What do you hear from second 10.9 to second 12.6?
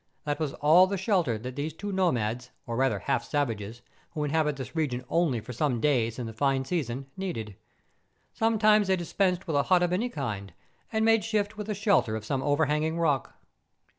and made shift with the shelter of some